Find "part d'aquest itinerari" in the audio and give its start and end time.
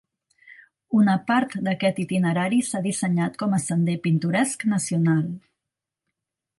1.27-2.63